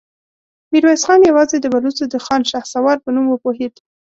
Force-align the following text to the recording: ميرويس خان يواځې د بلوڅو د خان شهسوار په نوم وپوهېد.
ميرويس 0.71 1.01
خان 1.07 1.21
يواځې 1.29 1.57
د 1.61 1.65
بلوڅو 1.73 2.05
د 2.09 2.15
خان 2.25 2.41
شهسوار 2.51 2.97
په 3.03 3.09
نوم 3.15 3.25
وپوهېد. 3.29 3.73